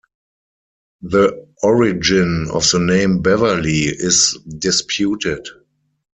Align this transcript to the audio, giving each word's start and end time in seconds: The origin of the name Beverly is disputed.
The 1.03 1.45
origin 1.61 2.47
of 2.51 2.67
the 2.71 2.79
name 2.79 3.21
Beverly 3.21 3.81
is 3.81 4.35
disputed. 4.57 5.45